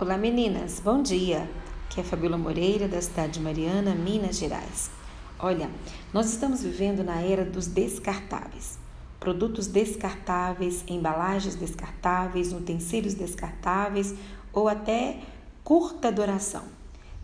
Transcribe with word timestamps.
Olá 0.00 0.16
meninas, 0.16 0.78
bom 0.78 1.02
dia. 1.02 1.50
Aqui 1.86 1.98
é 1.98 2.04
Fabíola 2.04 2.38
Moreira, 2.38 2.86
da 2.86 3.02
cidade 3.02 3.32
de 3.32 3.40
Mariana, 3.40 3.96
Minas 3.96 4.38
Gerais. 4.38 4.92
Olha, 5.40 5.68
nós 6.14 6.30
estamos 6.32 6.62
vivendo 6.62 7.02
na 7.02 7.20
era 7.20 7.44
dos 7.44 7.66
descartáveis. 7.66 8.78
Produtos 9.18 9.66
descartáveis, 9.66 10.84
embalagens 10.86 11.56
descartáveis, 11.56 12.52
utensílios 12.52 13.14
descartáveis 13.14 14.14
ou 14.52 14.68
até 14.68 15.18
curta 15.64 16.12
duração. 16.12 16.62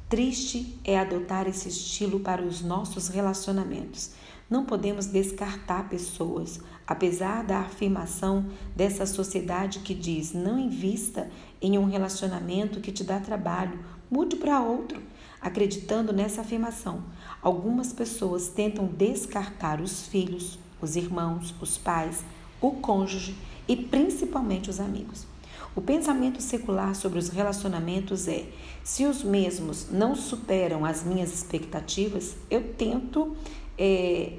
Triste 0.08 0.78
é 0.84 0.98
adotar 0.98 1.48
esse 1.48 1.68
estilo 1.68 2.20
para 2.20 2.42
os 2.42 2.60
nossos 2.60 3.08
relacionamentos. 3.08 4.10
Não 4.50 4.66
podemos 4.66 5.06
descartar 5.06 5.88
pessoas, 5.88 6.60
apesar 6.86 7.42
da 7.42 7.60
afirmação 7.60 8.44
dessa 8.76 9.06
sociedade 9.06 9.78
que 9.78 9.94
diz: 9.94 10.34
não 10.34 10.58
invista 10.58 11.30
em 11.60 11.78
um 11.78 11.86
relacionamento 11.86 12.82
que 12.82 12.92
te 12.92 13.02
dá 13.02 13.18
trabalho, 13.18 13.82
mude 14.10 14.36
para 14.36 14.60
outro. 14.60 15.00
Acreditando 15.40 16.12
nessa 16.12 16.42
afirmação, 16.42 17.02
algumas 17.40 17.90
pessoas 17.92 18.48
tentam 18.48 18.86
descartar 18.86 19.80
os 19.80 20.06
filhos, 20.06 20.58
os 20.82 20.96
irmãos, 20.96 21.54
os 21.62 21.78
pais, 21.78 22.22
o 22.60 22.72
cônjuge 22.72 23.34
e 23.66 23.74
principalmente 23.74 24.68
os 24.68 24.80
amigos. 24.80 25.33
O 25.76 25.80
pensamento 25.80 26.40
secular 26.40 26.94
sobre 26.94 27.18
os 27.18 27.28
relacionamentos 27.28 28.28
é: 28.28 28.44
se 28.82 29.04
os 29.04 29.22
mesmos 29.24 29.88
não 29.90 30.14
superam 30.14 30.84
as 30.84 31.02
minhas 31.02 31.32
expectativas, 31.34 32.36
eu 32.50 32.74
tento 32.74 33.36
é, 33.76 34.32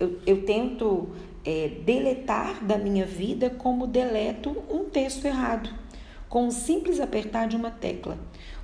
eu, 0.00 0.18
eu 0.26 0.44
tento 0.44 1.10
é, 1.44 1.68
deletar 1.84 2.64
da 2.64 2.78
minha 2.78 3.06
vida 3.06 3.50
como 3.50 3.86
deleto 3.86 4.56
um 4.68 4.84
texto 4.86 5.26
errado, 5.26 5.70
com 6.28 6.46
um 6.46 6.50
simples 6.50 6.98
apertar 6.98 7.46
de 7.46 7.54
uma 7.54 7.70
tecla. 7.70 8.18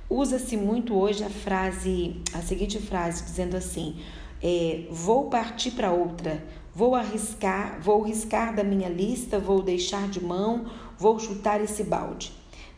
Usa-se 0.09 0.57
muito 0.57 0.95
hoje 0.95 1.23
a 1.23 1.29
frase, 1.29 2.15
a 2.33 2.41
seguinte 2.41 2.79
frase, 2.79 3.23
dizendo 3.23 3.55
assim: 3.55 3.97
é, 4.41 4.85
vou 4.89 5.29
partir 5.29 5.71
para 5.71 5.91
outra, 5.91 6.43
vou 6.73 6.95
arriscar, 6.95 7.79
vou 7.81 8.01
riscar 8.01 8.55
da 8.55 8.63
minha 8.63 8.89
lista, 8.89 9.37
vou 9.37 9.61
deixar 9.61 10.07
de 10.07 10.23
mão, 10.23 10.65
vou 10.97 11.19
chutar 11.19 11.61
esse 11.61 11.83
balde. 11.83 12.31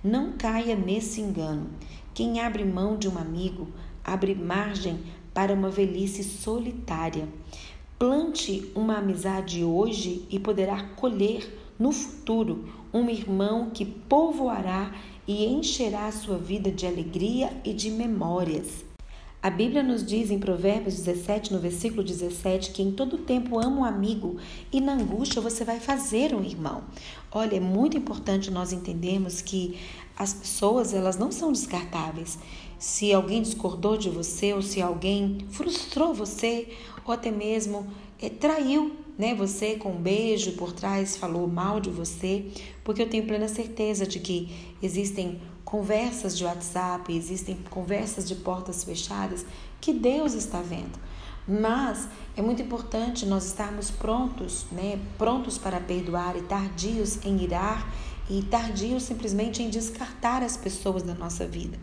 Não 0.03 0.33
caia 0.33 0.75
nesse 0.75 1.21
engano. 1.21 1.69
Quem 2.13 2.39
abre 2.39 2.63
mão 2.63 2.97
de 2.97 3.07
um 3.07 3.17
amigo 3.17 3.67
abre 4.03 4.35
margem 4.35 4.99
para 5.33 5.53
uma 5.53 5.69
velhice 5.69 6.23
solitária. 6.23 7.27
Plante 7.97 8.71
uma 8.75 8.97
amizade 8.97 9.63
hoje 9.63 10.25
e 10.29 10.39
poderá 10.39 10.83
colher 10.95 11.73
no 11.77 11.91
futuro 11.91 12.67
um 12.93 13.09
irmão 13.09 13.69
que 13.69 13.85
povoará 13.85 14.93
e 15.27 15.45
encherá 15.45 16.11
sua 16.11 16.37
vida 16.37 16.71
de 16.71 16.87
alegria 16.87 17.51
e 17.63 17.73
de 17.73 17.91
memórias. 17.91 18.88
A 19.41 19.49
Bíblia 19.49 19.81
nos 19.81 20.05
diz 20.05 20.31
em 20.31 20.37
Provérbios 20.37 20.95
17, 20.95 21.53
no 21.53 21.59
versículo 21.59 22.03
17, 22.03 22.71
que 22.71 22.83
em 22.83 22.91
todo 22.91 23.17
tempo 23.19 23.57
ama 23.57 23.79
um 23.79 23.85
amigo 23.85 24.35
e 24.69 24.81
na 24.81 24.91
angústia 24.91 25.41
você 25.41 25.63
vai 25.63 25.79
fazer 25.79 26.35
um 26.35 26.43
irmão. 26.43 26.83
Olha, 27.31 27.55
é 27.55 27.59
muito 27.59 27.95
importante 27.95 28.51
nós 28.51 28.73
entendermos 28.73 29.41
que 29.41 29.79
as 30.17 30.33
pessoas, 30.33 30.93
elas 30.93 31.17
não 31.17 31.31
são 31.31 31.53
descartáveis. 31.53 32.37
Se 32.77 33.13
alguém 33.13 33.41
discordou 33.41 33.95
de 33.95 34.09
você 34.09 34.53
ou 34.53 34.61
se 34.61 34.81
alguém 34.81 35.37
frustrou 35.49 36.13
você 36.13 36.67
ou 37.05 37.13
até 37.13 37.31
mesmo 37.31 37.87
é, 38.21 38.27
traiu 38.27 38.91
né, 39.17 39.33
você 39.33 39.75
com 39.75 39.93
um 39.93 40.01
beijo 40.01 40.51
por 40.53 40.73
trás, 40.73 41.15
falou 41.15 41.47
mal 41.47 41.79
de 41.79 41.89
você, 41.89 42.45
porque 42.83 43.01
eu 43.01 43.09
tenho 43.09 43.25
plena 43.25 43.47
certeza 43.47 44.05
de 44.05 44.19
que 44.19 44.49
existem 44.83 45.39
conversas 45.69 46.35
de 46.35 46.43
WhatsApp, 46.43 47.15
existem 47.15 47.55
conversas 47.69 48.27
de 48.27 48.35
portas 48.35 48.83
fechadas 48.83 49.45
que 49.79 49.93
Deus 49.93 50.33
está 50.33 50.61
vendo. 50.61 50.99
Mas 51.47 52.07
é 52.35 52.41
muito 52.41 52.61
importante 52.61 53.25
nós 53.25 53.45
estarmos 53.45 53.89
prontos, 53.89 54.65
né, 54.71 54.99
prontos 55.17 55.57
para 55.57 55.79
perdoar 55.79 56.35
e 56.35 56.41
tardios 56.41 57.23
em 57.23 57.41
irar 57.41 57.87
e 58.29 58.43
tardio 58.43 58.99
simplesmente 58.99 59.63
em 59.63 59.69
descartar 59.69 60.43
as 60.43 60.55
pessoas 60.55 61.01
da 61.01 61.15
nossa 61.15 61.47
vida, 61.47 61.79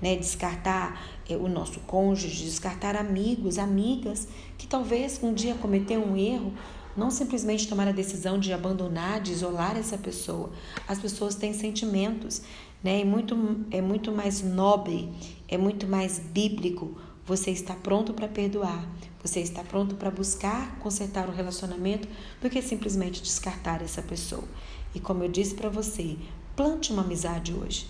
né? 0.00 0.16
Descartar 0.16 0.98
é, 1.28 1.36
o 1.36 1.46
nosso 1.46 1.80
cônjuge, 1.80 2.44
descartar 2.44 2.96
amigos, 2.96 3.58
amigas 3.58 4.26
que 4.56 4.66
talvez 4.66 5.20
um 5.22 5.34
dia 5.34 5.54
cometeu 5.56 6.02
um 6.02 6.16
erro, 6.16 6.54
não 7.00 7.10
simplesmente 7.10 7.66
tomar 7.66 7.88
a 7.88 7.92
decisão 7.92 8.38
de 8.38 8.52
abandonar, 8.52 9.22
de 9.22 9.32
isolar 9.32 9.74
essa 9.76 9.96
pessoa. 9.96 10.50
As 10.86 10.98
pessoas 10.98 11.34
têm 11.34 11.54
sentimentos, 11.54 12.42
né? 12.84 13.00
É 13.00 13.04
muito, 13.04 13.34
é 13.70 13.80
muito 13.80 14.12
mais 14.12 14.42
nobre, 14.42 15.10
é 15.48 15.56
muito 15.56 15.86
mais 15.86 16.18
bíblico. 16.18 17.00
Você 17.24 17.50
está 17.50 17.74
pronto 17.74 18.12
para 18.12 18.28
perdoar, 18.28 18.86
você 19.22 19.40
está 19.40 19.64
pronto 19.64 19.94
para 19.94 20.10
buscar 20.10 20.78
consertar 20.78 21.26
o 21.28 21.32
relacionamento 21.32 22.06
do 22.40 22.50
que 22.50 22.60
simplesmente 22.60 23.22
descartar 23.22 23.80
essa 23.80 24.02
pessoa. 24.02 24.44
E 24.94 25.00
como 25.00 25.24
eu 25.24 25.28
disse 25.28 25.54
para 25.54 25.70
você, 25.70 26.18
plante 26.54 26.92
uma 26.92 27.02
amizade 27.02 27.54
hoje. 27.54 27.86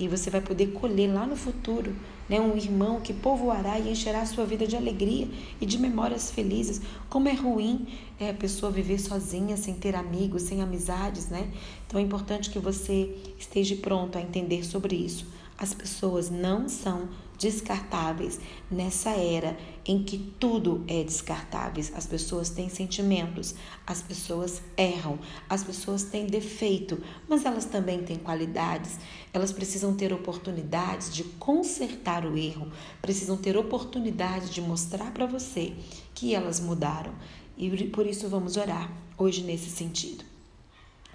E 0.00 0.08
você 0.08 0.30
vai 0.30 0.40
poder 0.40 0.72
colher 0.72 1.12
lá 1.12 1.26
no 1.26 1.36
futuro 1.36 1.94
né, 2.28 2.40
um 2.40 2.56
irmão 2.56 3.00
que 3.00 3.12
povoará 3.12 3.78
e 3.78 3.90
encherá 3.90 4.22
a 4.22 4.26
sua 4.26 4.44
vida 4.44 4.66
de 4.66 4.76
alegria 4.76 5.28
e 5.60 5.66
de 5.66 5.78
memórias 5.78 6.30
felizes. 6.30 6.80
Como 7.08 7.28
é 7.28 7.34
ruim 7.34 7.86
é, 8.18 8.30
a 8.30 8.34
pessoa 8.34 8.72
viver 8.72 8.98
sozinha, 8.98 9.56
sem 9.56 9.74
ter 9.74 9.94
amigos, 9.94 10.42
sem 10.42 10.62
amizades, 10.62 11.28
né? 11.28 11.50
Então 11.86 12.00
é 12.00 12.02
importante 12.02 12.50
que 12.50 12.58
você 12.58 13.14
esteja 13.38 13.76
pronto 13.76 14.16
a 14.16 14.20
entender 14.22 14.64
sobre 14.64 14.96
isso. 14.96 15.26
As 15.58 15.74
pessoas 15.74 16.30
não 16.30 16.68
são 16.68 17.08
descartáveis 17.42 18.38
nessa 18.70 19.10
era 19.10 19.58
em 19.84 20.04
que 20.04 20.16
tudo 20.16 20.84
é 20.86 21.02
descartável. 21.02 21.84
As 21.94 22.06
pessoas 22.06 22.50
têm 22.50 22.68
sentimentos, 22.68 23.56
as 23.84 24.00
pessoas 24.00 24.62
erram, 24.76 25.18
as 25.48 25.64
pessoas 25.64 26.04
têm 26.04 26.26
defeito, 26.26 27.02
mas 27.28 27.44
elas 27.44 27.64
também 27.64 28.04
têm 28.04 28.16
qualidades. 28.16 29.00
Elas 29.32 29.50
precisam 29.50 29.92
ter 29.92 30.12
oportunidades 30.12 31.12
de 31.12 31.24
consertar 31.24 32.24
o 32.24 32.38
erro, 32.38 32.70
precisam 33.00 33.36
ter 33.36 33.56
oportunidade 33.56 34.48
de 34.50 34.60
mostrar 34.60 35.12
para 35.12 35.26
você 35.26 35.72
que 36.14 36.36
elas 36.36 36.60
mudaram. 36.60 37.12
E 37.58 37.68
por 37.88 38.06
isso 38.06 38.28
vamos 38.28 38.56
orar 38.56 38.88
hoje 39.18 39.42
nesse 39.42 39.68
sentido. 39.68 40.24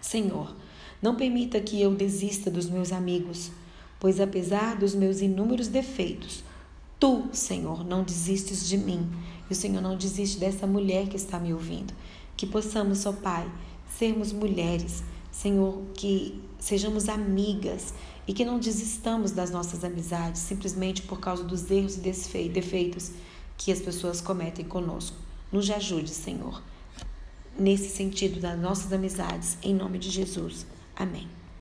Senhor, 0.01 0.53
não 1.01 1.15
permita 1.15 1.61
que 1.61 1.81
eu 1.81 1.95
desista 1.95 2.51
dos 2.51 2.69
meus 2.69 2.91
amigos 2.91 3.49
pois 3.99 4.19
apesar 4.19 4.75
dos 4.75 4.93
meus 4.93 5.21
inúmeros 5.21 5.67
defeitos, 5.67 6.43
tu, 6.99 7.27
Senhor, 7.31 7.83
não 7.85 8.03
desistes 8.03 8.67
de 8.67 8.77
mim 8.77 9.09
e 9.49 9.53
o 9.53 9.55
Senhor 9.55 9.81
não 9.81 9.95
desiste 9.95 10.39
dessa 10.39 10.67
mulher 10.67 11.07
que 11.07 11.15
está 11.15 11.39
me 11.39 11.53
ouvindo. 11.53 11.93
Que 12.35 12.45
possamos, 12.45 13.05
ó 13.05 13.13
Pai, 13.13 13.49
sermos 13.97 14.31
mulheres, 14.31 15.03
Senhor, 15.31 15.81
que 15.93 16.41
sejamos 16.59 17.07
amigas 17.07 17.93
e 18.27 18.33
que 18.33 18.45
não 18.45 18.59
desistamos 18.59 19.31
das 19.31 19.49
nossas 19.49 19.83
amizades 19.83 20.41
simplesmente 20.41 21.01
por 21.01 21.19
causa 21.19 21.43
dos 21.43 21.69
erros 21.71 21.95
e 21.95 22.49
defeitos 22.49 23.11
que 23.57 23.71
as 23.71 23.79
pessoas 23.79 24.21
cometem 24.21 24.65
conosco. 24.65 25.17
Nos 25.51 25.69
ajude, 25.69 26.09
Senhor, 26.09 26.61
nesse 27.57 27.89
sentido 27.89 28.39
das 28.39 28.59
nossas 28.59 28.91
amizades, 28.91 29.57
em 29.63 29.73
nome 29.73 29.97
de 29.97 30.09
Jesus. 30.09 30.65
Amém. 30.95 31.36